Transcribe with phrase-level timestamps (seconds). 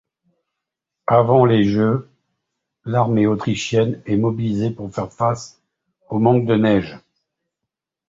[1.05, 2.09] Avant les Jeux,
[2.85, 5.61] l'armée autrichienne est mobilisée pour faire face
[6.09, 6.97] au manque de neige.